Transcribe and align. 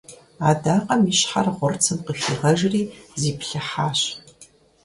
Адакъэм 0.49 1.01
и 1.11 1.13
щхьэр 1.19 1.47
гъурцым 1.57 1.97
къыхигъэжри 2.05 2.81
зиплъыхьащ. 3.21 3.99